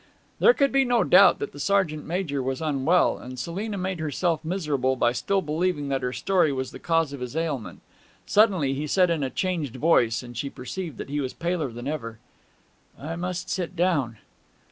There 0.39 0.55
could 0.55 0.71
be 0.71 0.83
no 0.83 1.03
doubt 1.03 1.37
that 1.37 1.51
the 1.51 1.59
sergeant 1.59 2.07
major 2.07 2.41
was 2.41 2.59
unwell, 2.59 3.19
and 3.19 3.37
Selina 3.37 3.77
made 3.77 3.99
herself 3.99 4.43
miserable 4.43 4.95
by 4.95 5.11
still 5.11 5.43
believing 5.43 5.89
that 5.89 6.01
her 6.01 6.11
story 6.11 6.51
was 6.51 6.71
the 6.71 6.79
cause 6.79 7.13
of 7.13 7.19
his 7.19 7.35
ailment. 7.35 7.81
Suddenly 8.25 8.73
he 8.73 8.87
said 8.87 9.11
in 9.11 9.21
a 9.21 9.29
changed 9.29 9.75
voice, 9.75 10.23
and 10.23 10.35
she 10.35 10.49
perceived 10.49 10.97
that 10.97 11.09
he 11.11 11.21
was 11.21 11.35
paler 11.35 11.71
than 11.71 11.87
ever: 11.87 12.17
'I 12.97 13.15
must 13.17 13.47
sit 13.51 13.75
down.' 13.75 14.17